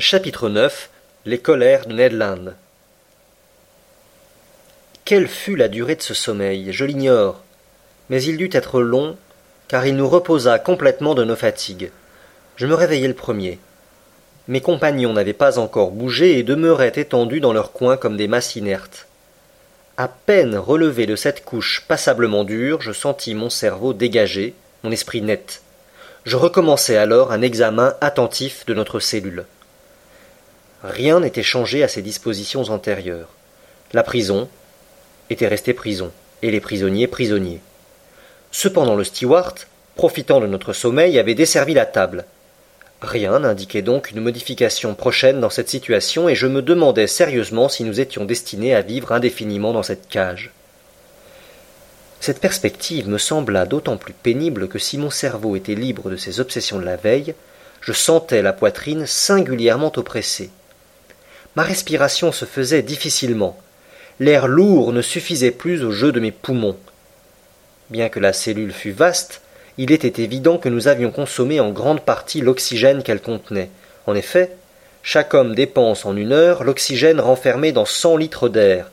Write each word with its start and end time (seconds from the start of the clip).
Chapitre 0.00 0.48
9 0.48 0.88
Les 1.26 1.36
colères 1.36 1.84
de 1.84 1.92
Ned 1.92 2.14
Land 2.14 2.54
Quelle 5.04 5.28
fut 5.28 5.56
la 5.56 5.68
durée 5.68 5.94
de 5.94 6.00
ce 6.00 6.14
sommeil? 6.14 6.72
Je 6.72 6.86
l'ignore, 6.86 7.42
mais 8.08 8.22
il 8.22 8.38
dut 8.38 8.48
être 8.50 8.80
long, 8.80 9.18
car 9.68 9.86
il 9.86 9.96
nous 9.96 10.08
reposa 10.08 10.58
complètement 10.58 11.14
de 11.14 11.22
nos 11.22 11.36
fatigues. 11.36 11.90
Je 12.56 12.66
me 12.66 12.72
réveillai 12.72 13.08
le 13.08 13.14
premier. 13.14 13.58
Mes 14.48 14.62
compagnons 14.62 15.12
n'avaient 15.12 15.34
pas 15.34 15.58
encore 15.58 15.90
bougé 15.90 16.38
et 16.38 16.44
demeuraient 16.44 16.92
étendus 16.96 17.40
dans 17.40 17.52
leur 17.52 17.72
coin 17.72 17.98
comme 17.98 18.16
des 18.16 18.26
masses 18.26 18.56
inertes. 18.56 19.06
À 19.98 20.08
peine 20.08 20.56
relevé 20.56 21.04
de 21.04 21.14
cette 21.14 21.44
couche 21.44 21.84
passablement 21.86 22.44
dure, 22.44 22.80
je 22.80 22.92
sentis 22.92 23.34
mon 23.34 23.50
cerveau 23.50 23.92
dégagé, 23.92 24.54
mon 24.82 24.92
esprit 24.92 25.20
net. 25.20 25.60
Je 26.24 26.36
recommençai 26.36 26.96
alors 26.96 27.32
un 27.32 27.42
examen 27.42 27.94
attentif 28.00 28.64
de 28.64 28.72
notre 28.72 28.98
cellule. 28.98 29.44
Rien 30.82 31.20
n'était 31.20 31.42
changé 31.42 31.82
à 31.82 31.88
ses 31.88 32.00
dispositions 32.00 32.62
antérieures. 32.70 33.28
La 33.92 34.02
prison 34.02 34.48
était 35.28 35.48
restée 35.48 35.74
prison, 35.74 36.10
et 36.42 36.50
les 36.50 36.60
prisonniers 36.60 37.06
prisonniers. 37.06 37.60
Cependant 38.50 38.96
le 38.96 39.04
steward, 39.04 39.58
profitant 39.94 40.40
de 40.40 40.46
notre 40.46 40.72
sommeil, 40.72 41.18
avait 41.18 41.34
desservi 41.34 41.74
la 41.74 41.86
table. 41.86 42.24
Rien 43.02 43.38
n'indiquait 43.38 43.82
donc 43.82 44.10
une 44.10 44.20
modification 44.20 44.94
prochaine 44.94 45.40
dans 45.40 45.50
cette 45.50 45.68
situation, 45.68 46.28
et 46.28 46.34
je 46.34 46.46
me 46.46 46.62
demandais 46.62 47.06
sérieusement 47.06 47.68
si 47.68 47.84
nous 47.84 48.00
étions 48.00 48.24
destinés 48.24 48.74
à 48.74 48.80
vivre 48.80 49.12
indéfiniment 49.12 49.72
dans 49.72 49.82
cette 49.82 50.08
cage. 50.08 50.50
Cette 52.20 52.40
perspective 52.40 53.08
me 53.08 53.18
sembla 53.18 53.66
d'autant 53.66 53.96
plus 53.96 54.12
pénible 54.12 54.68
que 54.68 54.78
si 54.78 54.98
mon 54.98 55.10
cerveau 55.10 55.56
était 55.56 55.74
libre 55.74 56.10
de 56.10 56.16
ses 56.16 56.40
obsessions 56.40 56.78
de 56.78 56.84
la 56.84 56.96
veille, 56.96 57.34
je 57.80 57.92
sentais 57.92 58.42
la 58.42 58.52
poitrine 58.52 59.06
singulièrement 59.06 59.92
oppressée. 59.96 60.50
Ma 61.56 61.62
respiration 61.62 62.32
se 62.32 62.44
faisait 62.44 62.82
difficilement. 62.82 63.58
L'air 64.20 64.46
lourd 64.46 64.92
ne 64.92 65.02
suffisait 65.02 65.50
plus 65.50 65.82
au 65.84 65.90
jeu 65.90 66.12
de 66.12 66.20
mes 66.20 66.30
poumons. 66.30 66.76
Bien 67.90 68.08
que 68.08 68.20
la 68.20 68.32
cellule 68.32 68.72
fût 68.72 68.92
vaste, 68.92 69.40
il 69.78 69.92
était 69.92 70.22
évident 70.22 70.58
que 70.58 70.68
nous 70.68 70.88
avions 70.88 71.10
consommé 71.10 71.58
en 71.58 71.70
grande 71.70 72.02
partie 72.02 72.40
l'oxygène 72.40 73.02
qu'elle 73.02 73.20
contenait. 73.20 73.70
En 74.06 74.14
effet, 74.14 74.52
chaque 75.02 75.34
homme 75.34 75.54
dépense 75.54 76.04
en 76.04 76.16
une 76.16 76.32
heure 76.32 76.62
l'oxygène 76.62 77.20
renfermé 77.20 77.72
dans 77.72 77.86
cent 77.86 78.16
litres 78.16 78.48
d'air, 78.48 78.90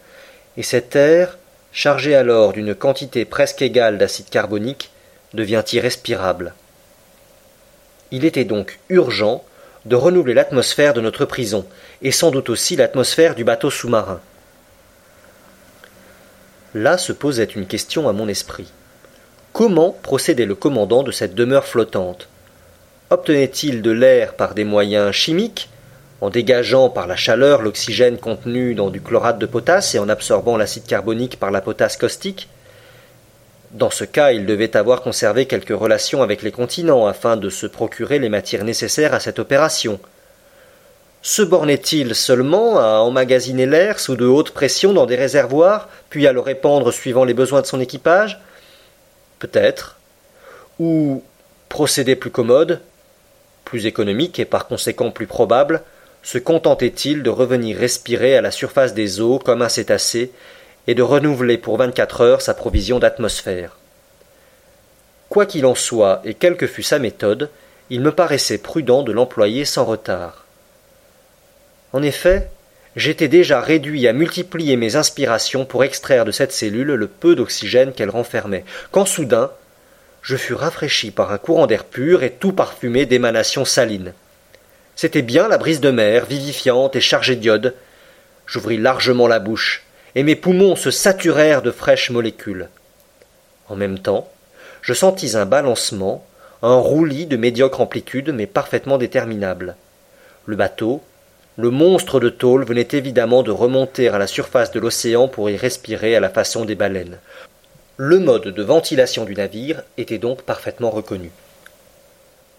et 0.56 0.64
cet 0.64 0.96
air, 0.96 1.38
chargé 1.72 2.16
alors 2.16 2.54
d'une 2.54 2.74
quantité 2.74 3.26
presque 3.26 3.62
égale 3.62 3.98
d'acide 3.98 4.30
carbonique, 4.30 4.90
devient 5.34 5.64
irrespirable. 5.74 6.54
Il 8.12 8.26
était 8.26 8.46
donc 8.46 8.80
urgent 8.90 9.44
de 9.86 9.96
renouveler 9.96 10.34
l'atmosphère 10.34 10.94
de 10.94 11.02
notre 11.02 11.26
prison, 11.26 11.66
et 12.02 12.12
sans 12.12 12.32
doute 12.32 12.50
aussi 12.50 12.76
l'atmosphère 12.76 13.36
du 13.36 13.44
bateau 13.44 13.70
sous-marin. 13.70 14.20
Là 16.74 16.98
se 16.98 17.12
posait 17.12 17.44
une 17.44 17.66
question 17.66 18.08
à 18.08 18.14
mon 18.14 18.28
esprit. 18.28 18.72
Comment 19.54 19.96
procédait 20.04 20.46
le 20.46 20.56
commandant 20.56 21.02
de 21.04 21.12
cette 21.12 21.34
demeure 21.34 21.66
flottante? 21.66 22.28
Obtenait-il 23.10 23.82
de 23.82 23.92
l'air 23.92 24.36
par 24.36 24.54
des 24.54 24.66
moyens 24.66 25.12
chimiques, 25.14 25.70
en 26.22 26.30
dégageant 26.30 26.90
par 26.90 27.08
la 27.08 27.16
chaleur 27.16 27.62
l'oxygène 27.62 28.18
contenu 28.18 28.76
dans 28.76 28.90
du 28.90 29.02
chlorate 29.02 29.40
de 29.40 29.46
potasse 29.46 29.96
et 29.96 30.00
en 30.00 30.10
absorbant 30.10 30.58
l'acide 30.58 30.86
carbonique 30.86 31.40
par 31.40 31.52
la 31.52 31.62
potasse 31.62 31.98
caustique? 31.98 32.50
Dans 33.72 33.90
ce 33.90 34.04
cas, 34.04 34.32
il 34.32 34.46
devait 34.46 34.78
avoir 34.78 35.02
conservé 35.02 35.46
quelques 35.46 35.78
relations 35.78 36.22
avec 36.22 36.42
les 36.42 36.52
continents 36.52 37.08
afin 37.08 37.38
de 37.38 37.50
se 37.50 37.66
procurer 37.66 38.20
les 38.20 38.30
matières 38.30 38.64
nécessaires 38.64 39.14
à 39.14 39.20
cette 39.20 39.40
opération. 39.40 40.00
Se 41.28 41.42
bornait-il 41.42 42.16
seulement 42.16 42.80
à 42.80 43.00
emmagasiner 43.00 43.66
l'air 43.66 44.00
sous 44.00 44.16
de 44.16 44.26
hautes 44.26 44.52
pressions 44.52 44.94
dans 44.94 45.06
des 45.06 45.18
réservoirs, 45.18 45.90
puis 46.10 46.26
à 46.26 46.32
le 46.32 46.40
répandre 46.40 46.94
suivant 46.94 47.26
les 47.26 47.34
besoins 47.34 47.60
de 47.60 47.66
son 47.66 47.82
équipage? 47.82 48.40
Peut-être. 49.38 49.98
Ou 50.80 51.22
procédé 51.68 52.16
plus 52.16 52.32
commode, 52.32 52.80
plus 53.66 53.88
économique 53.88 54.40
et 54.40 54.46
par 54.46 54.68
conséquent 54.68 55.12
plus 55.12 55.28
probable, 55.28 55.82
se 56.24 56.38
contentait-il 56.38 57.24
de 57.24 57.30
revenir 57.30 57.76
respirer 57.76 58.38
à 58.38 58.42
la 58.42 58.52
surface 58.52 58.94
des 58.94 59.20
eaux 59.20 59.38
comme 59.38 59.62
un 59.62 59.68
cétacé 59.68 60.32
et 60.88 60.96
de 60.96 61.04
renouveler 61.04 61.58
pour 61.58 61.76
vingt-quatre 61.76 62.22
heures 62.22 62.42
sa 62.42 62.54
provision 62.54 63.00
d'atmosphère? 63.00 63.76
Quoi 65.28 65.46
qu'il 65.46 65.66
en 65.66 65.76
soit, 65.76 66.22
et 66.24 66.36
quelle 66.36 66.56
que 66.56 66.68
fût 66.68 66.84
sa 66.84 67.00
méthode, 67.00 67.50
il 67.90 68.00
me 68.00 68.14
paraissait 68.14 68.60
prudent 68.60 69.04
de 69.04 69.12
l'employer 69.12 69.66
sans 69.66 69.84
retard. 69.84 70.46
En 71.94 72.02
effet, 72.02 72.50
j'étais 72.96 73.28
déjà 73.28 73.62
réduit 73.62 74.08
à 74.08 74.14
multiplier 74.14 74.76
mes 74.76 74.96
inspirations 74.96 75.66
pour 75.66 75.84
extraire 75.84 76.26
de 76.26 76.32
cette 76.32 76.52
cellule 76.52 76.94
le 76.94 77.08
peu 77.08 77.36
d'oxygène 77.36 77.94
qu'elle 77.94 78.10
renfermait, 78.10 78.66
quand 78.92 79.06
soudain 79.06 79.52
je 80.22 80.36
fus 80.36 80.56
rafraîchi 80.56 81.12
par 81.12 81.32
un 81.32 81.38
courant 81.38 81.68
d'air 81.68 81.86
pur 81.86 82.22
et 82.22 82.32
tout 82.32 82.52
parfumé 82.52 83.06
d'émanations 83.06 83.64
salines. 83.64 84.14
C'était 84.98 85.22
bien 85.22 85.48
la 85.48 85.58
brise 85.58 85.80
de 85.80 85.90
mer, 85.90 86.26
vivifiante 86.26 86.98
et 86.98 87.02
chargée 87.02 87.38
d'iode. 87.38 87.76
J'ouvris 88.46 88.78
largement 88.78 89.28
la 89.28 89.40
bouche, 89.40 89.86
et 90.16 90.24
mes 90.24 90.36
poumons 90.36 90.76
se 90.76 90.92
saturèrent 90.92 91.62
de 91.62 91.72
fraîches 91.72 92.10
molécules. 92.10 92.68
En 93.70 93.78
même 93.78 94.00
temps, 94.00 94.30
je 94.82 94.94
sentis 94.94 95.38
un 95.38 95.46
balancement, 95.46 96.26
un 96.62 96.76
roulis 96.76 97.26
de 97.26 97.38
médiocre 97.38 97.80
amplitude 97.80 98.32
mais 98.34 98.48
parfaitement 98.48 98.98
déterminable. 98.98 99.76
Le 100.46 100.58
bateau, 100.58 101.04
le 101.58 101.72
monstre 101.72 102.20
de 102.20 102.30
tôle 102.30 102.64
venait 102.64 102.88
évidemment 102.92 103.42
de 103.42 103.50
remonter 103.50 104.10
à 104.10 104.20
la 104.20 104.28
surface 104.28 104.72
de 104.72 104.80
l'océan 104.80 105.28
pour 105.28 105.50
y 105.50 105.58
respirer 105.58 106.16
à 106.16 106.20
la 106.20 106.30
façon 106.30 106.66
des 106.66 106.76
baleines. 106.76 107.18
Le 107.98 108.20
mode 108.20 108.50
de 108.50 108.64
ventilation 108.64 109.26
du 109.26 109.34
navire 109.34 109.82
était 109.98 110.20
donc 110.20 110.44
parfaitement 110.44 110.92
reconnu. 110.92 111.32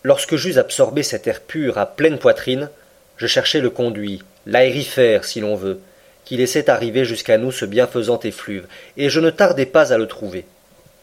Lorsque 0.03 0.35
j'eus 0.35 0.59
absorbé 0.59 1.05
cet 1.05 1.29
air 1.29 1.41
pur 1.41 1.79
à 1.79 1.87
pleine 1.87 2.19
poitrine, 2.19 2.71
je 3.17 3.29
cherchai 3.29 3.61
le 3.61 3.71
conduit, 3.71 4.25
l'aérifère 4.47 5.25
si 5.25 5.39
l'on 5.39 5.55
veut, 5.55 5.79
qui 6.25 6.37
laissait 6.37 6.69
arriver 6.69 7.05
jusqu'à 7.05 7.39
nous 7.39 7.53
ce 7.53 7.67
bienfaisant 7.67 8.19
effluve, 8.25 8.67
et 8.97 9.11
je 9.11 9.21
ne 9.21 9.31
tardai 9.31 9.67
pas 9.67 9.93
à 9.93 9.97
le 9.97 10.09
trouver. 10.09 10.45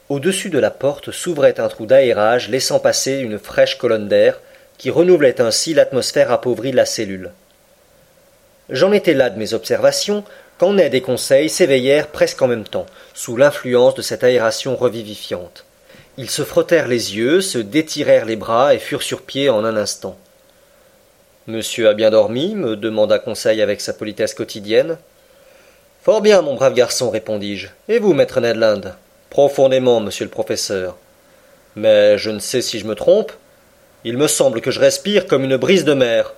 Au-dessus 0.10 0.50
de 0.50 0.60
la 0.60 0.70
porte 0.70 1.12
s'ouvrait 1.12 1.62
un 1.62 1.70
trou 1.70 1.86
d'aérage 1.86 2.50
laissant 2.50 2.80
passer 2.80 3.20
une 3.20 3.40
fraîche 3.40 3.78
colonne 3.78 4.10
d'air, 4.10 4.42
qui 4.78 4.90
renouvelait 4.90 5.40
ainsi 5.40 5.74
l'atmosphère 5.74 6.34
appauvrie 6.34 6.72
de 6.72 6.76
la 6.76 6.86
cellule. 6.86 7.32
J'en 8.70 8.92
étais 8.92 9.14
là 9.14 9.30
de 9.30 9.38
mes 9.38 9.54
observations, 9.54 10.24
quand 10.58 10.74
Ned 10.74 10.94
et 10.94 11.02
Conseil 11.02 11.50
s'éveillèrent 11.50 12.08
presque 12.08 12.42
en 12.42 12.48
même 12.48 12.64
temps, 12.64 12.86
sous 13.14 13.38
l'influence 13.38 13.96
de 13.96 14.02
cette 14.02 14.24
aération 14.24 14.76
revivifiante. 14.76 15.66
Ils 16.18 16.30
se 16.30 16.44
frottèrent 16.44 16.88
les 16.88 17.16
yeux, 17.16 17.42
se 17.42 17.58
détirèrent 17.58 18.26
les 18.26 18.38
bras 18.38 18.74
et 18.74 18.80
furent 18.80 19.04
sur 19.04 19.22
pied 19.22 19.50
en 19.50 19.66
un 19.66 19.76
instant. 19.76 20.18
Monsieur 21.48 21.90
a 21.90 21.94
bien 21.94 22.10
dormi? 22.10 22.56
me 22.56 22.76
demanda 22.76 23.20
Conseil 23.20 23.62
avec 23.62 23.82
sa 23.82 23.94
politesse 23.94 24.34
quotidienne. 24.34 24.98
Fort 26.02 26.22
bien, 26.22 26.42
mon 26.42 26.56
brave 26.56 26.74
garçon, 26.74 27.10
répondis-je. 27.10 27.68
Et 27.90 28.00
vous, 28.00 28.14
maître 28.14 28.40
Ned 28.40 28.56
Land? 28.56 28.82
Profondément, 29.30 30.00
monsieur 30.00 30.26
le 30.26 30.32
professeur. 30.32 30.96
Mais 31.76 32.18
je 32.18 32.32
ne 32.32 32.40
sais 32.40 32.62
si 32.62 32.80
je 32.80 32.88
me 32.88 32.96
trompe. 32.96 33.34
Il 34.06 34.18
me 34.18 34.28
semble 34.28 34.62
que 34.62 34.72
je 34.72 34.80
respire 34.80 35.28
comme 35.28 35.44
une 35.44 35.58
brise 35.58 35.84
de 35.84 35.94
mer. 35.94 36.34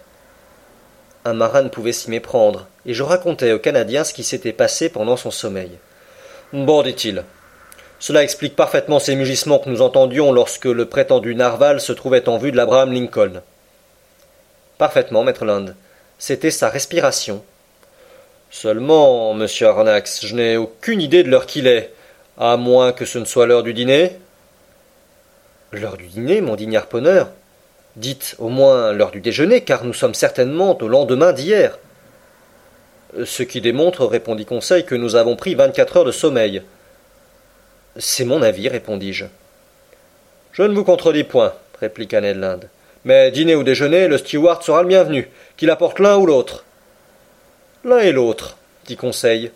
Un 1.27 1.33
marin 1.33 1.67
pouvait 1.67 1.91
s'y 1.91 2.09
méprendre, 2.09 2.67
et 2.85 2.93
je 2.93 3.03
racontai 3.03 3.51
au 3.51 3.59
Canadien 3.59 4.05
ce 4.05 4.13
qui 4.13 4.23
s'était 4.23 4.53
passé 4.53 4.87
pendant 4.87 5.17
son 5.17 5.29
sommeil. 5.29 5.71
Bon, 6.53 6.81
dit-il. 6.83 7.25
Cela 7.99 8.23
explique 8.23 8.55
parfaitement 8.55 9.01
ces 9.01 9.13
mugissements 9.17 9.59
que 9.59 9.69
nous 9.69 9.81
entendions 9.81 10.31
lorsque 10.31 10.63
le 10.63 10.85
prétendu 10.85 11.35
narval 11.35 11.81
se 11.81 11.91
trouvait 11.91 12.29
en 12.29 12.37
vue 12.37 12.53
de 12.53 12.55
l'Abraham 12.55 12.93
Lincoln. 12.93 13.41
Parfaitement, 14.77 15.25
maître 15.25 15.43
Land. 15.43 15.65
C'était 16.17 16.49
sa 16.49 16.69
respiration. 16.69 17.43
Seulement, 18.49 19.33
monsieur 19.33 19.67
Arnax, 19.67 20.25
je 20.25 20.33
n'ai 20.33 20.55
aucune 20.55 21.01
idée 21.01 21.23
de 21.23 21.29
l'heure 21.29 21.45
qu'il 21.45 21.67
est, 21.67 21.91
à 22.37 22.55
moins 22.55 22.93
que 22.93 23.03
ce 23.03 23.19
ne 23.19 23.25
soit 23.25 23.47
l'heure 23.47 23.63
du 23.63 23.73
dîner. 23.73 24.13
L'heure 25.73 25.97
du 25.97 26.07
dîner, 26.07 26.39
mon 26.39 26.55
digne 26.55 26.77
harponneur? 26.77 27.27
Dites 27.97 28.35
au 28.37 28.49
moins 28.49 28.93
l'heure 28.93 29.09
du 29.09 29.21
déjeuner, 29.21 29.61
car 29.61 29.83
nous 29.83 29.93
sommes 29.93 30.13
certainement 30.13 30.77
au 30.79 30.87
lendemain 30.87 31.33
d'hier. 31.33 31.79
Ce 33.25 33.41
qui 33.41 33.59
démontre, 33.59 34.05
répondit 34.05 34.45
Conseil, 34.45 34.85
que 34.85 34.93
nous 34.93 35.15
avons 35.15 35.35
pris 35.35 35.55
vingt-quatre 35.55 35.97
heures 35.97 36.05
de 36.05 36.11
sommeil. 36.11 36.61
C'est 37.97 38.25
mon 38.25 38.43
avis, 38.43 38.69
répondis-je. 38.69 39.25
Je 40.51 40.61
ne 40.61 40.75
vous 40.75 40.83
contredis 40.83 41.23
point, 41.23 41.53
répliqua 41.79 42.21
Ned 42.21 42.37
Land. 42.37 42.59
Mais 43.03 43.31
dîner 43.31 43.55
ou 43.55 43.63
déjeuner, 43.63 44.07
le 44.07 44.19
steward 44.19 44.61
sera 44.61 44.83
le 44.83 44.89
bienvenu, 44.89 45.31
qu'il 45.55 45.71
apporte 45.71 45.97
l'un 45.97 46.17
ou 46.17 46.27
l'autre. 46.27 46.65
L'un 47.83 47.99
et 47.99 48.11
l'autre, 48.11 48.57
dit 48.85 48.95
Conseil. 48.95 49.51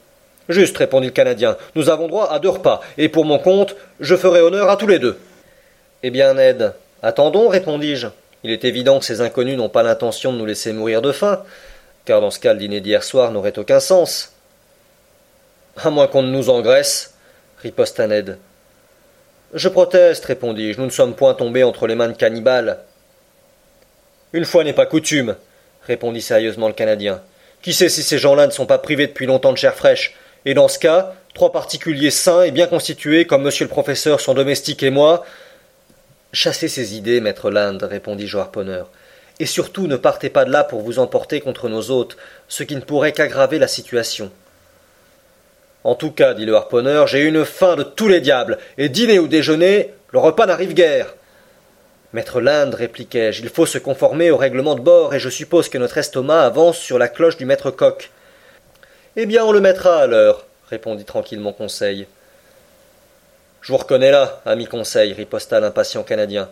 Juste, 0.49 0.79
répondit 0.79 1.07
le 1.07 1.13
Canadien. 1.13 1.57
Nous 1.75 1.91
avons 1.91 2.07
droit 2.07 2.31
à 2.31 2.39
deux 2.39 2.49
repas, 2.49 2.81
et 2.97 3.07
pour 3.07 3.25
mon 3.25 3.37
compte, 3.37 3.75
je 3.99 4.15
ferai 4.15 4.41
honneur 4.41 4.67
à 4.71 4.77
tous 4.77 4.87
les 4.87 4.97
deux. 4.97 5.19
Eh 6.01 6.09
bien, 6.09 6.33
Ned, 6.33 6.73
attendons, 7.03 7.47
répondis-je. 7.47 8.07
Il 8.43 8.51
est 8.51 8.65
évident 8.65 8.99
que 8.99 9.05
ces 9.05 9.21
inconnus 9.21 9.57
n'ont 9.57 9.69
pas 9.69 9.83
l'intention 9.83 10.33
de 10.33 10.37
nous 10.37 10.45
laisser 10.45 10.73
mourir 10.73 11.01
de 11.01 11.11
faim, 11.11 11.43
car 12.05 12.21
dans 12.21 12.31
ce 12.31 12.39
cas 12.39 12.53
le 12.53 12.59
dîner 12.59 12.81
d'hier 12.81 13.03
soir 13.03 13.31
n'aurait 13.31 13.59
aucun 13.59 13.79
sens. 13.79 14.33
À 15.77 15.89
moins 15.89 16.07
qu'on 16.07 16.23
ne 16.23 16.31
nous 16.31 16.49
engraisse, 16.49 17.13
riposta 17.61 18.07
Ned. 18.07 18.37
Je 19.53 19.69
proteste, 19.69 20.25
répondis-je, 20.25 20.79
nous 20.79 20.85
ne 20.85 20.91
sommes 20.91 21.15
point 21.15 21.33
tombés 21.33 21.63
entre 21.63 21.87
les 21.87 21.95
mains 21.95 22.07
de 22.07 22.17
cannibales. 22.17 22.79
Une 24.33 24.45
fois 24.45 24.63
n'est 24.63 24.73
pas 24.73 24.85
coutume, 24.85 25.35
répondit 25.85 26.21
sérieusement 26.21 26.67
le 26.67 26.73
Canadien. 26.73 27.21
Qui 27.61 27.73
sait 27.73 27.89
si 27.89 28.01
ces 28.01 28.17
gens-là 28.17 28.47
ne 28.47 28.51
sont 28.51 28.65
pas 28.65 28.79
privés 28.79 29.07
depuis 29.07 29.25
longtemps 29.25 29.51
de 29.51 29.57
chair 29.57 29.75
fraîche? 29.75 30.15
Et 30.45 30.53
dans 30.53 30.67
ce 30.67 30.79
cas, 30.79 31.13
trois 31.35 31.51
particuliers 31.51 32.09
sains 32.09 32.43
et 32.43 32.51
bien 32.51 32.65
constitués, 32.65 33.27
comme 33.27 33.43
monsieur 33.43 33.65
le 33.65 33.69
professeur, 33.69 34.19
son 34.19 34.33
domestique 34.33 34.83
et 34.83 34.89
moi. 34.89 35.23
Chassez 36.33 36.69
ces 36.69 36.95
idées, 36.95 37.19
maître 37.19 37.51
Land, 37.51 37.79
répondit 37.81 38.27
je 38.27 38.37
harponneur. 38.37 38.89
Et 39.39 39.45
surtout 39.45 39.87
ne 39.87 39.97
partez 39.97 40.29
pas 40.29 40.45
de 40.45 40.51
là 40.51 40.63
pour 40.63 40.81
vous 40.81 40.99
emporter 40.99 41.41
contre 41.41 41.67
nos 41.67 41.91
hôtes, 41.91 42.15
ce 42.47 42.63
qui 42.63 42.75
ne 42.75 42.81
pourrait 42.81 43.11
qu'aggraver 43.11 43.59
la 43.59 43.67
situation. 43.67 44.31
En 45.83 45.95
tout 45.95 46.11
cas, 46.11 46.33
dit 46.33 46.45
le 46.45 46.55
harponneur, 46.55 47.07
j'ai 47.07 47.21
une 47.21 47.43
faim 47.43 47.75
de 47.75 47.83
tous 47.83 48.07
les 48.07 48.21
diables, 48.21 48.59
et 48.77 48.87
dîner 48.87 49.19
ou 49.19 49.27
déjeuner, 49.27 49.93
le 50.11 50.19
repas 50.19 50.45
n'arrive 50.45 50.73
guère. 50.73 51.15
Maître 52.13 52.39
Linde, 52.39 52.75
répliquai-je, 52.75 53.41
il 53.41 53.49
faut 53.49 53.65
se 53.65 53.77
conformer 53.77 54.31
au 54.31 54.37
règlement 54.37 54.75
de 54.75 54.81
bord, 54.81 55.13
et 55.13 55.19
je 55.19 55.29
suppose 55.29 55.69
que 55.69 55.77
notre 55.77 55.97
estomac 55.97 56.43
avance 56.43 56.77
sur 56.77 56.97
la 56.97 57.07
cloche 57.09 57.37
du 57.37 57.45
maître 57.45 57.71
coq. 57.71 58.09
Eh 59.17 59.25
bien, 59.25 59.43
on 59.43 59.51
le 59.51 59.59
mettra 59.59 60.01
à 60.01 60.07
l'heure, 60.07 60.45
répondit 60.69 61.03
tranquillement 61.03 61.51
Conseil. 61.51 62.07
Je 63.61 63.71
vous 63.71 63.77
reconnais 63.77 64.09
là, 64.09 64.41
ami 64.45 64.65
Conseil, 64.65 65.13
riposta 65.13 65.59
l'impatient 65.59 66.03
Canadien. 66.03 66.49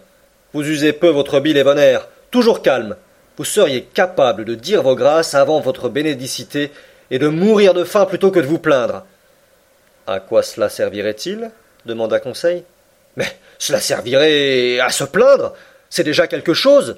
Vous 0.54 0.68
usez 0.68 0.94
peu 0.94 1.10
votre 1.10 1.40
bile 1.40 1.58
et 1.58 1.64
bon 1.64 1.78
air, 1.80 2.08
toujours 2.30 2.62
calme. 2.62 2.96
Vous 3.38 3.46
seriez 3.46 3.84
capable 3.84 4.46
de 4.46 4.54
dire 4.54 4.84
vos 4.84 4.96
grâces 4.96 5.34
avant 5.34 5.60
votre 5.60 5.90
bénédicité 5.90 6.72
et 7.10 7.18
de 7.18 7.28
mourir 7.28 7.74
de 7.74 7.84
faim 7.84 8.06
plutôt 8.06 8.30
que 8.30 8.40
de 8.40 8.46
vous 8.46 8.60
plaindre. 8.60 9.06
À 10.06 10.20
quoi 10.20 10.44
cela 10.44 10.70
servirait-il? 10.70 11.50
demanda 11.86 12.20
Conseil. 12.20 12.64
Mais 13.16 13.28
cela 13.58 13.80
servirait 13.80 14.80
à 14.80 14.90
se 14.90 15.04
plaindre. 15.04 15.54
C'est 15.90 16.04
déjà 16.04 16.28
quelque 16.28 16.54
chose. 16.54 16.98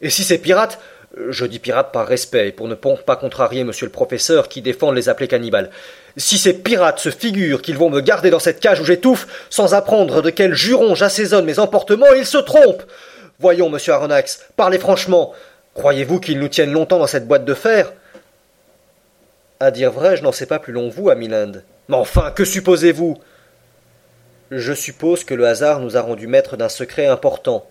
Et 0.00 0.10
si 0.10 0.24
ces 0.24 0.38
pirates 0.38 0.80
je 1.28 1.44
dis 1.44 1.58
pirates 1.58 1.92
par 1.92 2.06
respect 2.06 2.48
et 2.48 2.52
pour 2.52 2.68
ne 2.68 2.74
pas 2.74 3.16
contrarier 3.16 3.64
monsieur 3.64 3.86
le 3.86 3.92
professeur 3.92 4.48
qui 4.48 4.62
défend 4.62 4.92
les 4.92 5.08
appeler 5.08 5.28
cannibales. 5.28 5.70
Si 6.16 6.38
ces 6.38 6.52
pirates 6.52 6.98
se 6.98 7.10
figurent 7.10 7.62
qu'ils 7.62 7.78
vont 7.78 7.90
me 7.90 8.00
garder 8.00 8.30
dans 8.30 8.38
cette 8.38 8.60
cage 8.60 8.80
où 8.80 8.84
j'étouffe, 8.84 9.46
sans 9.48 9.74
apprendre 9.74 10.20
de 10.20 10.30
quels 10.30 10.54
jurons 10.54 10.94
j'assaisonne 10.94 11.44
mes 11.44 11.58
emportements, 11.58 12.12
ils 12.16 12.26
se 12.26 12.38
trompent. 12.38 12.84
Voyons, 13.38 13.70
monsieur 13.70 13.94
Aronnax, 13.94 14.46
parlez 14.56 14.78
franchement. 14.78 15.32
Croyez-vous 15.74 16.20
qu'ils 16.20 16.38
nous 16.38 16.48
tiennent 16.48 16.72
longtemps 16.72 16.98
dans 16.98 17.06
cette 17.06 17.26
boîte 17.26 17.44
de 17.44 17.54
fer? 17.54 17.92
À 19.58 19.70
dire 19.70 19.90
vrai, 19.90 20.16
je 20.16 20.22
n'en 20.22 20.32
sais 20.32 20.46
pas 20.46 20.58
plus 20.58 20.72
long 20.72 20.90
vous, 20.90 21.08
Amiland. 21.08 21.52
Mais 21.88 21.96
enfin, 21.96 22.30
que 22.30 22.44
supposez-vous? 22.44 23.18
Je 24.50 24.72
suppose 24.74 25.24
que 25.24 25.34
le 25.34 25.46
hasard 25.46 25.80
nous 25.80 25.96
a 25.96 26.02
rendu 26.02 26.26
maître 26.26 26.58
d'un 26.58 26.68
secret 26.68 27.06
important. 27.06 27.66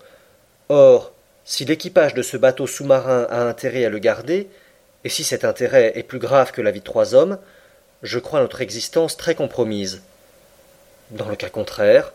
Or, 0.68 1.12
si 1.44 1.64
l'équipage 1.64 2.14
de 2.14 2.22
ce 2.22 2.36
bateau 2.36 2.66
sous-marin 2.66 3.26
a 3.30 3.42
intérêt 3.42 3.84
à 3.84 3.88
le 3.88 3.98
garder, 3.98 4.48
et 5.04 5.08
si 5.08 5.22
cet 5.22 5.44
intérêt 5.44 5.92
est 5.94 6.02
plus 6.02 6.18
grave 6.18 6.50
que 6.50 6.60
la 6.60 6.70
vie 6.70 6.80
de 6.80 6.84
trois 6.84 7.14
hommes, 7.14 7.38
je 8.02 8.18
crois 8.18 8.40
notre 8.40 8.60
existence 8.60 9.16
très 9.16 9.34
compromise. 9.34 10.02
Dans 11.10 11.28
le 11.28 11.36
cas 11.36 11.50
contraire, 11.50 12.12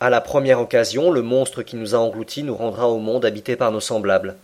à 0.00 0.10
la 0.10 0.20
première 0.20 0.60
occasion, 0.60 1.10
le 1.10 1.22
monstre 1.22 1.62
qui 1.62 1.76
nous 1.76 1.94
a 1.94 1.98
engloutis 1.98 2.42
nous 2.42 2.54
rendra 2.54 2.88
au 2.88 2.98
monde 2.98 3.24
habité 3.24 3.56
par 3.56 3.72
nos 3.72 3.80
semblables. 3.80 4.36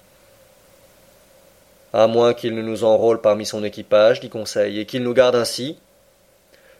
À 1.92 2.06
moins 2.06 2.34
qu'il 2.34 2.54
ne 2.54 2.62
nous 2.62 2.84
enrôle 2.84 3.20
parmi 3.20 3.46
son 3.46 3.64
équipage, 3.64 4.20
dit 4.20 4.30
Conseil, 4.30 4.80
et 4.80 4.86
qu'il 4.86 5.02
nous 5.02 5.14
garde 5.14 5.34
ainsi, 5.34 5.76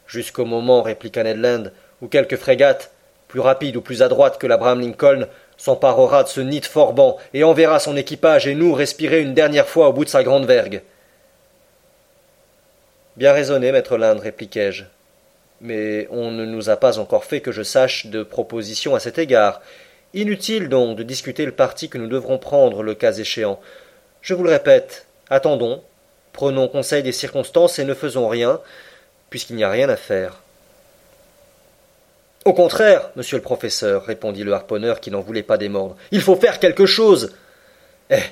jusqu'au 0.07 0.45
moment, 0.45 0.83
répliqua 0.83 1.23
Ned 1.23 1.39
Land, 1.39 1.65
où 2.01 2.09
quelque 2.09 2.37
frégate, 2.37 2.93
plus 3.29 3.41
rapide 3.41 3.77
ou 3.77 3.81
plus 3.81 4.03
adroite 4.03 4.39
que 4.39 4.47
l'Abraham 4.47 4.81
Lincoln, 4.81 5.27
s'emparera 5.57 6.25
de 6.25 6.29
ce 6.29 6.41
nid 6.41 6.61
de 6.61 6.67
Forban 6.67 7.17
et 7.35 7.45
enverra 7.45 7.79
son 7.79 7.97
équipage 7.97 8.47
et 8.47 8.55
nous 8.55 8.73
respirer 8.73 9.21
une 9.21 9.35
dernière 9.35 9.69
fois 9.69 9.89
au 9.89 9.93
bout 9.93 10.05
de 10.05 10.11
sa 10.11 10.25
grande 10.25 10.47
vergue. 10.47 10.83
Bien 13.17 13.33
raisonné, 13.33 13.73
maître 13.73 13.97
Linde, 13.97 14.21
répliquai-je. 14.21 14.85
Mais 15.61 16.07
on 16.11 16.31
ne 16.31 16.45
nous 16.45 16.71
a 16.71 16.77
pas 16.77 16.99
encore 16.99 17.25
fait 17.25 17.41
que 17.41 17.53
je 17.53 17.63
sache 17.63 18.07
de 18.07 18.23
propositions 18.23 18.95
à 18.95 19.01
cet 19.01 19.19
égard. 19.19 19.61
Inutile 20.15 20.69
donc 20.69 20.97
de 20.97 21.03
discuter 21.03 21.45
le 21.45 21.53
parti 21.53 21.89
que 21.89 21.99
nous 21.99 22.07
devrons 22.07 22.39
prendre 22.39 22.83
le 22.83 22.95
cas 22.95 23.13
échéant. 23.13 23.61
Je 24.23 24.35
vous 24.35 24.43
le 24.43 24.51
répète, 24.51 25.07
attendons, 25.29 25.83
prenons 26.33 26.69
conseil 26.69 27.03
des 27.03 27.13
circonstances 27.13 27.79
et 27.79 27.85
ne 27.85 27.95
faisons 27.95 28.29
rien, 28.29 28.61
puisqu'il 29.29 29.57
n'y 29.57 29.65
a 29.65 29.71
rien 29.71 29.89
à 29.89 29.97
faire. 29.97 30.43
Au 32.45 32.55
contraire, 32.55 33.11
monsieur 33.17 33.37
le 33.37 33.43
professeur, 33.43 34.05
répondit 34.05 34.45
le 34.45 34.55
harponneur 34.55 35.01
qui 35.01 35.11
n'en 35.11 35.21
voulait 35.21 35.43
pas 35.43 35.59
démordre. 35.59 35.97
Il 36.11 36.23
faut 36.23 36.37
faire 36.37 36.59
quelque 36.59 36.87
chose. 36.87 37.35
Eh. 38.09 38.23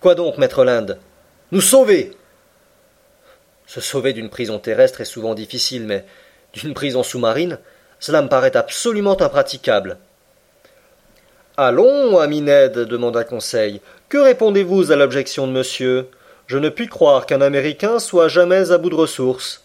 Quoi 0.00 0.14
donc, 0.14 0.36
maître 0.36 0.64
Linde 0.64 0.98
Nous 1.50 1.62
sauver. 1.62 2.12
Se 3.68 3.82
sauver 3.82 4.14
d'une 4.14 4.30
prison 4.30 4.58
terrestre 4.58 5.02
est 5.02 5.04
souvent 5.04 5.34
difficile, 5.34 5.84
mais 5.84 6.04
d'une 6.54 6.72
prison 6.72 7.02
sous-marine, 7.02 7.58
cela 8.00 8.22
me 8.22 8.28
paraît 8.28 8.56
absolument 8.56 9.20
impraticable. 9.20 9.98
Allons, 11.58 12.18
ami 12.18 12.40
Ned, 12.40 12.72
demanda 12.72 13.24
Conseil. 13.24 13.82
Que 14.08 14.16
répondez-vous 14.16 14.90
à 14.90 14.96
l'objection 14.96 15.46
de 15.46 15.52
monsieur? 15.52 16.08
Je 16.46 16.56
ne 16.56 16.70
puis 16.70 16.88
croire 16.88 17.26
qu'un 17.26 17.42
Américain 17.42 17.98
soit 17.98 18.28
jamais 18.28 18.70
à 18.70 18.78
bout 18.78 18.88
de 18.88 18.94
ressources. 18.94 19.62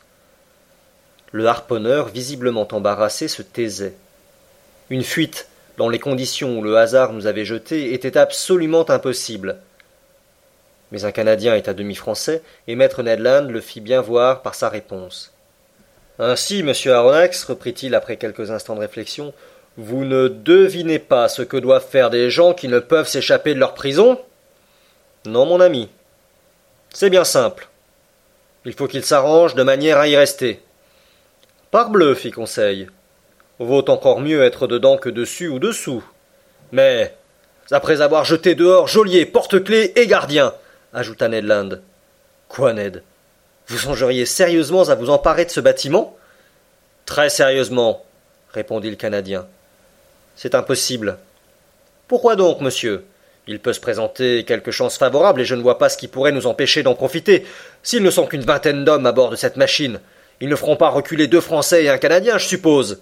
Le 1.31 1.47
harponneur, 1.47 2.09
visiblement 2.09 2.67
embarrassé, 2.73 3.29
se 3.29 3.41
taisait. 3.41 3.93
Une 4.89 5.03
fuite, 5.03 5.47
dans 5.77 5.87
les 5.87 5.99
conditions 5.99 6.59
où 6.59 6.61
le 6.61 6.77
hasard 6.77 7.13
nous 7.13 7.25
avait 7.25 7.45
jetés, 7.45 7.93
était 7.93 8.17
absolument 8.17 8.89
impossible. 8.89 9.59
Mais 10.93 11.05
un 11.05 11.11
Canadien 11.11 11.55
est 11.55 11.67
à 11.67 11.73
demi 11.73 11.95
français, 11.95 12.43
et 12.67 12.75
maître 12.75 13.01
Ned 13.01 13.19
Land 13.19 13.47
le 13.49 13.61
fit 13.61 13.81
bien 13.81 13.99
voir 13.99 14.43
par 14.43 14.53
sa 14.53 14.69
réponse. 14.69 15.33
Ainsi, 16.19 16.61
monsieur 16.61 16.93
Aronnax, 16.93 17.45
reprit-il 17.45 17.95
après 17.95 18.17
quelques 18.17 18.51
instants 18.51 18.75
de 18.75 18.81
réflexion, 18.81 19.33
vous 19.75 20.05
ne 20.05 20.27
devinez 20.27 20.99
pas 20.99 21.29
ce 21.29 21.41
que 21.41 21.57
doivent 21.57 21.87
faire 21.89 22.11
des 22.11 22.29
gens 22.29 22.53
qui 22.53 22.67
ne 22.67 22.77
peuvent 22.77 23.07
s'échapper 23.07 23.55
de 23.55 23.59
leur 23.59 23.73
prison? 23.73 24.21
Non, 25.25 25.47
mon 25.47 25.59
ami. 25.61 25.89
C'est 26.93 27.09
bien 27.09 27.23
simple. 27.23 27.69
Il 28.63 28.73
faut 28.73 28.87
qu'ils 28.87 29.03
s'arrangent 29.03 29.55
de 29.55 29.63
manière 29.63 29.97
à 29.97 30.07
y 30.07 30.15
rester. 30.15 30.61
Parbleu, 31.71 32.13
fit 32.13 32.29
Conseil. 32.29 32.87
Vaut 33.57 33.89
encore 33.89 34.19
mieux 34.19 34.43
être 34.43 34.67
dedans 34.67 34.97
que 34.97 35.09
dessus 35.09 35.47
ou 35.47 35.57
dessous. 35.57 36.03
Mais, 36.71 37.15
après 37.71 38.01
avoir 38.01 38.25
jeté 38.25 38.53
dehors 38.53 38.87
geôlier, 38.87 39.25
porte-clés 39.25 39.93
et 39.95 40.05
gardien, 40.05 40.53
ajouta 40.93 41.27
Ned 41.27 41.45
Land. 41.45 41.69
Quoi, 42.47 42.73
Ned? 42.73 43.03
Vous 43.67 43.77
songeriez 43.77 44.25
sérieusement 44.25 44.89
à 44.89 44.95
vous 44.95 45.09
emparer 45.09 45.45
de 45.45 45.51
ce 45.51 45.59
bâtiment? 45.59 46.17
Très 47.05 47.29
sérieusement, 47.29 48.05
répondit 48.53 48.89
le 48.89 48.95
Canadien. 48.95 49.47
C'est 50.35 50.55
impossible. 50.55 51.17
Pourquoi 52.07 52.35
donc, 52.35 52.61
monsieur? 52.61 53.05
Il 53.47 53.59
peut 53.59 53.73
se 53.73 53.79
présenter 53.79 54.45
quelque 54.45 54.71
chance 54.71 54.97
favorable 54.97 55.41
et 55.41 55.45
je 55.45 55.55
ne 55.55 55.61
vois 55.61 55.77
pas 55.77 55.89
ce 55.89 55.97
qui 55.97 56.07
pourrait 56.07 56.31
nous 56.31 56.47
empêcher 56.47 56.81
d'en 56.81 56.95
profiter. 56.95 57.45
S'ils 57.81 58.03
ne 58.03 58.09
sont 58.09 58.25
qu'une 58.25 58.45
vingtaine 58.45 58.85
d'hommes 58.85 59.05
à 59.05 59.11
bord 59.11 59.29
de 59.29 59.35
cette 59.35 59.57
machine, 59.57 59.99
ils 60.39 60.49
ne 60.49 60.55
feront 60.55 60.77
pas 60.77 60.89
reculer 60.89 61.27
deux 61.27 61.41
Français 61.41 61.83
et 61.83 61.89
un 61.89 61.97
Canadien, 61.97 62.37
je 62.37 62.47
suppose. 62.47 63.01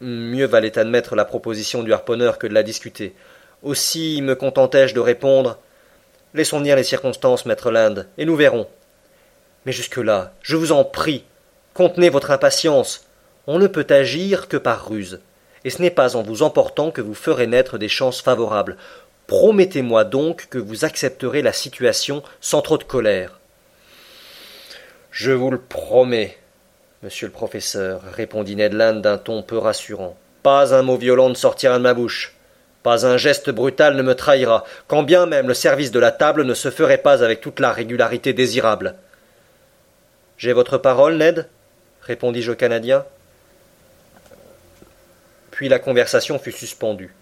Mieux 0.00 0.46
valait 0.46 0.78
admettre 0.78 1.16
la 1.16 1.24
proposition 1.24 1.82
du 1.82 1.92
harponneur 1.92 2.38
que 2.38 2.46
de 2.46 2.54
la 2.54 2.62
discuter. 2.62 3.14
Aussi 3.62 4.20
me 4.22 4.34
contentai-je 4.34 4.94
de 4.94 5.00
répondre 5.00 5.58
Laissons 6.36 6.58
venir 6.58 6.76
les 6.76 6.84
circonstances, 6.84 7.46
maître 7.46 7.70
Land, 7.70 8.04
et 8.18 8.26
nous 8.26 8.36
verrons. 8.36 8.68
Mais 9.64 9.72
jusque-là, 9.72 10.34
je 10.42 10.56
vous 10.56 10.70
en 10.70 10.84
prie, 10.84 11.24
contenez 11.72 12.10
votre 12.10 12.30
impatience. 12.30 13.06
On 13.46 13.58
ne 13.58 13.66
peut 13.66 13.86
agir 13.88 14.46
que 14.46 14.58
par 14.58 14.86
ruse, 14.86 15.20
et 15.64 15.70
ce 15.70 15.80
n'est 15.80 15.90
pas 15.90 16.14
en 16.14 16.22
vous 16.22 16.42
emportant 16.42 16.90
que 16.90 17.00
vous 17.00 17.14
ferez 17.14 17.46
naître 17.46 17.78
des 17.78 17.88
chances 17.88 18.20
favorables. 18.20 18.76
Promettez-moi 19.28 20.04
donc 20.04 20.48
que 20.50 20.58
vous 20.58 20.84
accepterez 20.84 21.40
la 21.40 21.54
situation 21.54 22.22
sans 22.42 22.60
trop 22.60 22.76
de 22.76 22.84
colère. 22.84 23.40
Je 25.10 25.32
vous 25.32 25.50
le 25.50 25.58
promets, 25.58 26.36
monsieur 27.02 27.28
le 27.28 27.32
professeur, 27.32 28.02
répondit 28.12 28.56
Ned 28.56 28.74
Land 28.74 28.96
d'un 28.96 29.16
ton 29.16 29.42
peu 29.42 29.56
rassurant. 29.56 30.18
Pas 30.42 30.74
un 30.74 30.82
mot 30.82 30.98
violent 30.98 31.30
ne 31.30 31.34
sortira 31.34 31.78
de 31.78 31.82
ma 31.82 31.94
bouche. 31.94 32.35
Pas 32.86 33.04
un 33.04 33.16
geste 33.16 33.50
brutal 33.50 33.96
ne 33.96 34.02
me 34.02 34.14
trahira, 34.14 34.62
quand 34.86 35.02
bien 35.02 35.26
même 35.26 35.48
le 35.48 35.54
service 35.54 35.90
de 35.90 35.98
la 35.98 36.12
table 36.12 36.44
ne 36.44 36.54
se 36.54 36.70
ferait 36.70 36.98
pas 36.98 37.24
avec 37.24 37.40
toute 37.40 37.58
la 37.58 37.72
régularité 37.72 38.32
désirable. 38.32 38.94
J'ai 40.38 40.52
votre 40.52 40.78
parole, 40.78 41.16
Ned 41.16 41.48
répondis-je 42.02 42.52
au 42.52 42.54
Canadien. 42.54 43.04
Puis 45.50 45.68
la 45.68 45.80
conversation 45.80 46.38
fut 46.38 46.52
suspendue, 46.52 47.12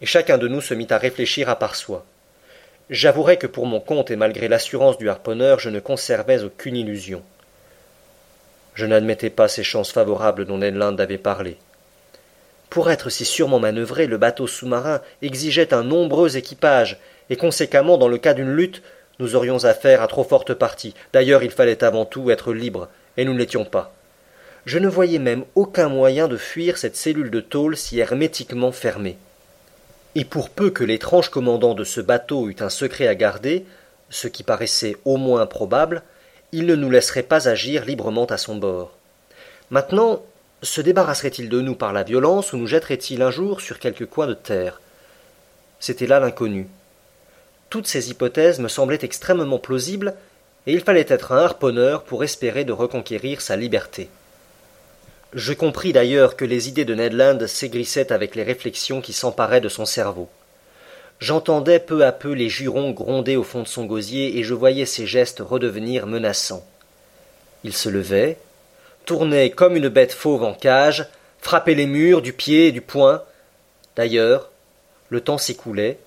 et 0.00 0.06
chacun 0.06 0.38
de 0.38 0.46
nous 0.46 0.60
se 0.60 0.72
mit 0.72 0.86
à 0.90 0.98
réfléchir 0.98 1.48
à 1.48 1.58
part 1.58 1.74
soi. 1.74 2.06
J'avouerai 2.88 3.38
que 3.38 3.48
pour 3.48 3.66
mon 3.66 3.80
compte 3.80 4.12
et 4.12 4.16
malgré 4.16 4.46
l'assurance 4.46 4.98
du 4.98 5.10
harponneur, 5.10 5.58
je 5.58 5.70
ne 5.70 5.80
conservais 5.80 6.44
aucune 6.44 6.76
illusion. 6.76 7.24
Je 8.74 8.86
n'admettais 8.86 9.30
pas 9.30 9.48
ces 9.48 9.64
chances 9.64 9.90
favorables 9.90 10.44
dont 10.44 10.58
Ned 10.58 10.76
Land 10.76 10.98
avait 10.98 11.18
parlé. 11.18 11.58
Pour 12.72 12.90
être 12.90 13.10
si 13.10 13.26
sûrement 13.26 13.58
manœuvré, 13.58 14.06
le 14.06 14.16
bateau 14.16 14.46
sous-marin 14.46 15.02
exigeait 15.20 15.74
un 15.74 15.84
nombreux 15.84 16.38
équipage, 16.38 16.98
et 17.28 17.36
conséquemment, 17.36 17.98
dans 17.98 18.08
le 18.08 18.16
cas 18.16 18.32
d'une 18.32 18.54
lutte, 18.54 18.80
nous 19.18 19.36
aurions 19.36 19.66
affaire 19.66 20.00
à 20.00 20.06
trop 20.06 20.24
forte 20.24 20.54
partie. 20.54 20.94
D'ailleurs, 21.12 21.42
il 21.42 21.50
fallait 21.50 21.84
avant 21.84 22.06
tout 22.06 22.30
être 22.30 22.54
libre, 22.54 22.88
et 23.18 23.26
nous 23.26 23.34
ne 23.34 23.38
l'étions 23.38 23.66
pas. 23.66 23.92
Je 24.64 24.78
ne 24.78 24.88
voyais 24.88 25.18
même 25.18 25.44
aucun 25.54 25.90
moyen 25.90 26.28
de 26.28 26.38
fuir 26.38 26.78
cette 26.78 26.96
cellule 26.96 27.30
de 27.30 27.40
tôle 27.40 27.76
si 27.76 27.98
hermétiquement 27.98 28.72
fermée. 28.72 29.18
Et 30.14 30.24
pour 30.24 30.48
peu 30.48 30.70
que 30.70 30.82
l'étrange 30.82 31.28
commandant 31.28 31.74
de 31.74 31.84
ce 31.84 32.00
bateau 32.00 32.48
eût 32.48 32.56
un 32.60 32.70
secret 32.70 33.06
à 33.06 33.14
garder, 33.14 33.66
ce 34.08 34.28
qui 34.28 34.44
paraissait 34.44 34.96
au 35.04 35.18
moins 35.18 35.44
probable, 35.44 36.02
il 36.52 36.64
ne 36.64 36.74
nous 36.74 36.88
laisserait 36.90 37.22
pas 37.22 37.48
agir 37.48 37.84
librement 37.84 38.24
à 38.24 38.38
son 38.38 38.56
bord. 38.56 38.92
Maintenant, 39.70 40.22
se 40.62 40.80
débarrasserait-il 40.80 41.48
de 41.48 41.60
nous 41.60 41.74
par 41.74 41.92
la 41.92 42.04
violence 42.04 42.52
ou 42.52 42.56
nous 42.56 42.66
jetterait-il 42.66 43.22
un 43.22 43.30
jour 43.30 43.60
sur 43.60 43.78
quelque 43.78 44.04
coin 44.04 44.26
de 44.26 44.34
terre? 44.34 44.80
C'était 45.80 46.06
là 46.06 46.20
l'inconnu. 46.20 46.68
Toutes 47.68 47.86
ces 47.86 48.10
hypothèses 48.10 48.60
me 48.60 48.68
semblaient 48.68 48.98
extrêmement 49.02 49.58
plausibles, 49.58 50.14
et 50.66 50.72
il 50.72 50.80
fallait 50.80 51.06
être 51.08 51.32
un 51.32 51.38
harponneur 51.38 52.04
pour 52.04 52.22
espérer 52.22 52.64
de 52.64 52.72
reconquérir 52.72 53.40
sa 53.40 53.56
liberté. 53.56 54.08
Je 55.32 55.52
compris 55.52 55.92
d'ailleurs 55.92 56.36
que 56.36 56.44
les 56.44 56.68
idées 56.68 56.84
de 56.84 56.94
Ned 56.94 57.14
Land 57.14 57.46
s'aigrissaient 57.46 58.12
avec 58.12 58.36
les 58.36 58.42
réflexions 58.42 59.00
qui 59.00 59.12
s'emparaient 59.12 59.62
de 59.62 59.68
son 59.68 59.86
cerveau. 59.86 60.28
J'entendais 61.18 61.78
peu 61.78 62.04
à 62.04 62.12
peu 62.12 62.32
les 62.32 62.48
jurons 62.48 62.90
gronder 62.90 63.36
au 63.36 63.42
fond 63.42 63.62
de 63.62 63.68
son 63.68 63.86
gosier 63.86 64.38
et 64.38 64.44
je 64.44 64.54
voyais 64.54 64.86
ses 64.86 65.06
gestes 65.06 65.40
redevenir 65.40 66.06
menaçants. 66.06 66.66
Il 67.64 67.72
se 67.72 67.88
levait, 67.88 68.38
tournait 69.04 69.50
comme 69.50 69.76
une 69.76 69.88
bête 69.88 70.12
fauve 70.12 70.42
en 70.42 70.54
cage, 70.54 71.06
frappait 71.40 71.74
les 71.74 71.86
murs 71.86 72.22
du 72.22 72.32
pied 72.32 72.68
et 72.68 72.72
du 72.72 72.80
poing. 72.80 73.22
D'ailleurs, 73.96 74.50
le 75.08 75.20
temps 75.20 75.38
s'écoulait, 75.38 75.98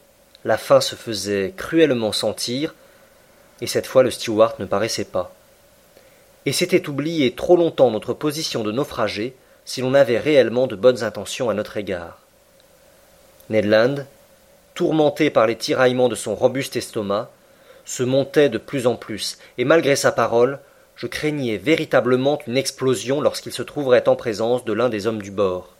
la 0.44 0.58
faim 0.58 0.82
se 0.82 0.96
faisait 0.96 1.54
cruellement 1.56 2.12
sentir, 2.12 2.74
et 3.62 3.68
cette 3.68 3.88
fois 3.88 4.04
le 4.04 4.12
steward 4.12 4.60
ne 4.60 4.66
paraissait 4.66 5.06
pas 5.06 5.36
et 6.46 6.52
c'était 6.52 6.88
oublier 6.88 7.34
trop 7.34 7.58
longtemps 7.58 7.92
notre 7.92 8.14
position 8.14 8.64
de 8.64 8.72
naufragés 8.72 9.36
si 9.66 9.82
l'on 9.82 9.94
avait 9.94 10.20
réellement 10.20 10.68
de 10.68 10.76
bonnes 10.76 11.04
intentions 11.04 11.50
à 11.50 11.56
notre 11.56 11.78
égard. 11.78 12.20
Ned 13.50 13.66
Land, 13.66 13.96
tourmenté 14.76 15.30
par 15.30 15.48
les 15.48 15.56
tiraillements 15.56 16.10
de 16.10 16.16
son 16.16 16.36
robuste 16.36 16.76
estomac, 16.76 17.30
se 17.84 18.04
montait 18.04 18.50
de 18.50 18.58
plus 18.58 18.88
en 18.88 18.96
plus, 18.96 19.38
et 19.58 19.66
malgré 19.66 19.96
sa 19.96 20.12
parole, 20.12 20.60
je 20.96 21.08
craignais 21.08 21.58
véritablement 21.58 22.40
une 22.48 22.58
explosion 22.58 23.22
lorsqu'il 23.22 23.52
se 23.52 23.64
trouverait 23.64 24.08
en 24.08 24.16
présence 24.16 24.64
de 24.66 24.74
l'un 24.74 24.90
des 24.90 25.08
hommes 25.08 25.22
du 25.22 25.32
bord. 25.32 25.76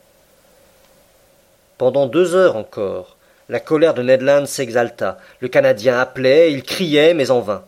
Pendant 1.78 2.06
deux 2.06 2.34
heures 2.34 2.56
encore, 2.56 3.16
la 3.48 3.60
colère 3.60 3.94
de 3.94 4.02
Ned 4.02 4.22
Land 4.22 4.46
s'exalta. 4.46 5.18
Le 5.40 5.48
Canadien 5.48 5.98
appelait, 5.98 6.52
il 6.52 6.62
criait, 6.62 7.14
mais 7.14 7.30
en 7.30 7.40
vain. 7.40 7.64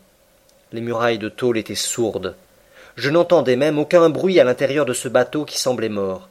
Les 0.73 0.81
murailles 0.81 1.19
de 1.19 1.29
tôle 1.29 1.57
étaient 1.57 1.75
sourdes. 1.75 2.35
Je 2.97 3.11
n'entendais 3.11 3.57
même 3.57 3.79
aucun 3.79 4.11
bruit 4.11 4.41
à 4.41 4.45
l'intérieur 4.45 4.85
de 4.85 4.93
ce 4.93 5.09
bateau 5.09 5.45
qui 5.45 5.59
semblait 5.59 5.89
mort. 5.89 6.29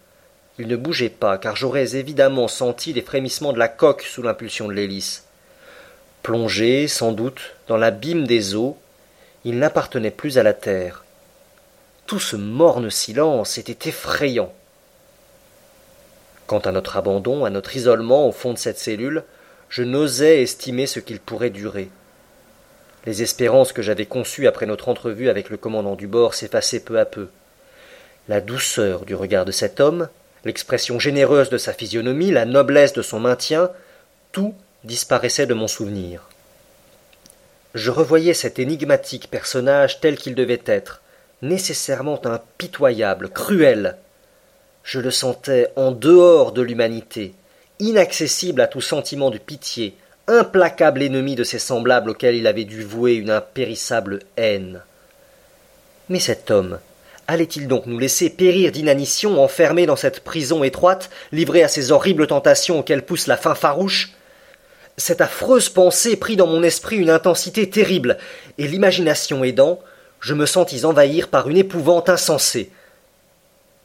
Il 0.60 0.68
ne 0.68 0.76
bougeait 0.76 1.10
pas, 1.10 1.38
car 1.38 1.56
j'aurais 1.56 1.96
évidemment 1.96 2.48
senti 2.48 2.94
les 2.94 3.02
frémissements 3.02 3.54
de 3.54 3.60
la 3.60 3.68
coque 3.68 4.02
sous 4.02 4.22
l'impulsion 4.22 4.68
de 4.68 4.74
l'hélice. 4.74 5.26
Plongé, 6.24 6.88
sans 6.88 7.12
doute, 7.14 7.54
dans 7.68 7.78
l'abîme 7.78 8.28
des 8.28 8.56
eaux, 8.56 8.78
il 9.46 9.60
n'appartenait 9.60 10.12
plus 10.12 10.38
à 10.38 10.44
la 10.44 10.54
terre. 10.54 11.06
Tout 12.08 12.20
ce 12.22 12.38
morne 12.38 12.90
silence 12.90 13.58
était 13.58 13.90
effrayant. 13.90 14.54
Quant 16.48 16.60
à 16.60 16.72
notre 16.72 16.96
abandon, 16.96 17.44
à 17.44 17.50
notre 17.50 17.76
isolement 17.76 18.30
au 18.30 18.32
fond 18.32 18.54
de 18.54 18.58
cette 18.58 18.80
cellule, 18.80 19.24
je 19.68 19.84
n'osais 19.84 20.42
estimer 20.42 20.88
ce 20.88 21.02
qu'il 21.02 21.20
pourrait 21.20 21.50
durer. 21.50 21.90
Les 23.06 23.24
espérances 23.24 23.74
que 23.74 23.82
j'avais 23.82 24.06
conçues 24.06 24.48
après 24.48 24.66
notre 24.66 24.88
entrevue 24.88 25.28
avec 25.28 25.50
le 25.50 25.58
commandant 25.58 25.96
du 25.96 26.08
bord 26.08 26.34
s'effaçaient 26.34 26.80
peu 26.80 26.98
à 26.98 27.04
peu. 27.04 27.28
La 28.30 28.40
douceur 28.40 29.04
du 29.04 29.14
regard 29.14 29.44
de 29.44 29.52
cet 29.52 29.82
homme, 29.82 30.08
l'expression 30.46 31.00
généreuse 31.00 31.50
de 31.50 31.58
sa 31.58 31.74
physionomie, 31.74 32.32
la 32.32 32.46
noblesse 32.46 32.94
de 32.94 33.02
son 33.02 33.20
maintien, 33.20 33.70
tout 34.32 34.56
disparaissait 34.86 35.46
de 35.46 35.54
mon 35.54 35.68
souvenir. 35.68 36.30
Je 37.76 37.92
revoyais 37.92 38.34
cet 38.34 38.60
énigmatique 38.60 39.30
personnage 39.30 40.00
tel 40.00 40.16
qu'il 40.16 40.36
devait 40.36 40.64
être, 40.66 41.02
nécessairement 41.41 42.25
impitoyable, 42.25 43.29
cruel. 43.29 43.98
Je 44.84 45.00
le 45.00 45.12
sentais 45.12 45.72
en 45.75 45.91
dehors 45.91 46.51
de 46.51 46.62
l'humanité, 46.62 47.34
inaccessible 47.79 48.62
à 48.62 48.67
tout 48.67 48.82
sentiment 48.82 49.29
de 49.29 49.38
pitié, 49.38 49.96
implacable 50.27 51.01
ennemi 51.01 51.36
de 51.36 51.44
ses 51.44 51.60
semblables 51.60 52.10
auxquels 52.10 52.36
il 52.36 52.48
avait 52.48 52.65
dû 52.65 52.84
vouer 52.84 53.15
une 53.15 53.29
impérissable 53.29 54.20
haine. 54.36 54.82
Mais 56.10 56.20
cet 56.20 56.51
homme 56.51 56.79
allait-il 57.27 57.67
donc 57.67 57.86
nous 57.86 58.00
laisser 58.00 58.29
périr 58.29 58.72
d'inanition, 58.72 59.41
enfermés 59.44 59.86
dans 59.86 59.98
cette 59.98 60.22
prison 60.22 60.63
étroite, 60.63 61.10
livrés 61.34 61.63
à 61.63 61.67
ces 61.67 61.91
horribles 61.91 62.27
tentations 62.27 62.79
auxquelles 62.79 63.06
pousse 63.06 63.27
la 63.27 63.36
faim 63.36 63.56
farouche? 63.56 64.13
Cette 64.96 65.22
affreuse 65.22 65.70
pensée 65.70 66.15
prit 66.15 66.38
dans 66.38 66.48
mon 66.48 66.63
esprit 66.63 66.96
une 66.96 67.10
intensité 67.10 67.70
terrible, 67.70 68.17
et 68.58 68.67
l'imagination 68.67 69.44
aidant, 69.44 69.79
je 70.20 70.34
me 70.34 70.46
sentis 70.46 70.86
envahir 70.86 71.28
par 71.28 71.50
une 71.50 71.58
épouvante 71.58 72.10
insensée. 72.10 72.72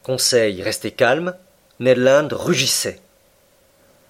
Conseil 0.03 0.61
restait 0.61 0.91
calme, 0.91 1.35
Ned 1.79 1.97
Land 1.97 2.29
rugissait. 2.31 2.99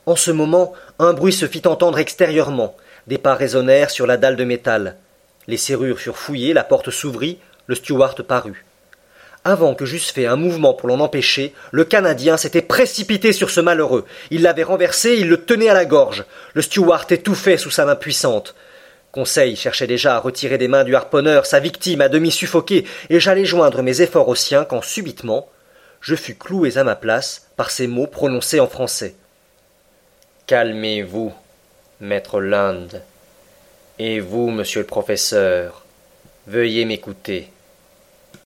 En 0.05 0.15
ce 0.15 0.31
moment, 0.31 0.73
un 0.99 1.13
bruit 1.13 1.33
se 1.33 1.47
fit 1.47 1.65
entendre 1.65 1.99
extérieurement. 1.99 2.75
Des 3.07 3.17
pas 3.17 3.35
résonnèrent 3.35 3.89
sur 3.89 4.07
la 4.07 4.17
dalle 4.17 4.35
de 4.35 4.43
métal. 4.43 4.97
Les 5.47 5.57
serrures 5.57 5.99
furent 5.99 6.17
fouillées, 6.17 6.53
la 6.53 6.63
porte 6.63 6.89
s'ouvrit, 6.89 7.39
le 7.67 7.75
steward 7.75 8.21
parut. 8.23 8.65
Avant 9.45 9.75
que 9.75 9.85
j'eusse 9.85 10.11
fait 10.11 10.25
un 10.25 10.37
mouvement 10.37 10.73
pour 10.73 10.87
l'en 10.87 11.01
empêcher, 11.01 11.53
le 11.71 11.83
Canadien 11.83 12.37
s'était 12.37 12.61
précipité 12.61 13.33
sur 13.33 13.49
ce 13.49 13.59
malheureux. 13.59 14.05
Il 14.31 14.41
l'avait 14.41 14.63
renversé, 14.63 15.15
il 15.17 15.27
le 15.27 15.43
tenait 15.43 15.67
à 15.67 15.73
la 15.73 15.83
gorge. 15.83 16.23
Le 16.53 16.61
steward 16.61 17.11
étouffait 17.11 17.57
sous 17.57 17.71
sa 17.71 17.85
main 17.85 17.97
puissante. 17.97 18.55
Conseil 19.13 19.55
cherchait 19.55 19.85
déjà 19.85 20.15
à 20.15 20.19
retirer 20.19 20.57
des 20.57 20.67
mains 20.67 20.83
du 20.83 20.95
harponneur 20.95 21.45
sa 21.45 21.59
victime 21.59 22.01
à 22.01 22.09
demi 22.09 22.31
suffoquée, 22.31 22.83
et 23.11 23.19
j'allais 23.19 23.45
joindre 23.45 23.83
mes 23.83 24.01
efforts 24.01 24.27
aux 24.27 24.33
siens 24.33 24.65
quand 24.65 24.81
subitement 24.81 25.47
je 26.01 26.15
fus 26.15 26.33
cloué 26.33 26.77
à 26.79 26.83
ma 26.83 26.95
place 26.95 27.47
par 27.55 27.69
ces 27.69 27.85
mots 27.85 28.07
prononcés 28.07 28.59
en 28.59 28.67
français. 28.67 29.13
Calmez-vous, 30.47 31.31
maître 32.01 32.41
Land. 32.41 32.87
Et 33.99 34.19
vous, 34.19 34.49
monsieur 34.49 34.81
le 34.81 34.87
professeur, 34.87 35.85
veuillez 36.47 36.83
m'écouter. 36.83 37.49